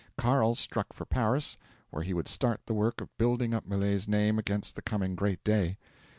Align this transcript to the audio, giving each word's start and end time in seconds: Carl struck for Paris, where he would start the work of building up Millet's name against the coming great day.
Carl 0.17 0.55
struck 0.55 0.93
for 0.93 1.05
Paris, 1.05 1.57
where 1.91 2.01
he 2.01 2.11
would 2.11 2.27
start 2.27 2.61
the 2.65 2.73
work 2.73 3.01
of 3.01 3.15
building 3.19 3.53
up 3.53 3.67
Millet's 3.67 4.07
name 4.07 4.39
against 4.39 4.75
the 4.75 4.81
coming 4.81 5.13
great 5.13 5.43
day. 5.43 5.77